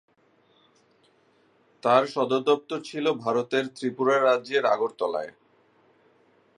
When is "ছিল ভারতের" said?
2.81-3.65